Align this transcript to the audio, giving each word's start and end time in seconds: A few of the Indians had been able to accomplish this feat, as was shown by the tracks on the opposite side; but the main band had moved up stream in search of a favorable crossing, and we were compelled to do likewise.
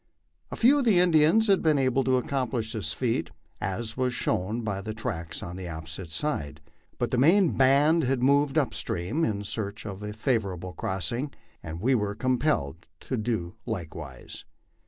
A 0.49 0.55
few 0.55 0.79
of 0.79 0.85
the 0.85 0.97
Indians 0.97 1.45
had 1.45 1.61
been 1.61 1.77
able 1.77 2.03
to 2.05 2.17
accomplish 2.17 2.73
this 2.73 2.91
feat, 2.91 3.29
as 3.59 3.95
was 3.95 4.15
shown 4.15 4.61
by 4.61 4.81
the 4.81 4.95
tracks 4.95 5.43
on 5.43 5.57
the 5.57 5.69
opposite 5.69 6.09
side; 6.09 6.59
but 6.97 7.11
the 7.11 7.19
main 7.19 7.51
band 7.51 8.05
had 8.05 8.23
moved 8.23 8.57
up 8.57 8.73
stream 8.73 9.23
in 9.23 9.43
search 9.43 9.85
of 9.85 10.01
a 10.01 10.11
favorable 10.11 10.73
crossing, 10.73 11.31
and 11.61 11.81
we 11.81 11.93
were 11.93 12.15
compelled 12.15 12.87
to 13.01 13.15
do 13.15 13.53
likewise. 13.67 14.43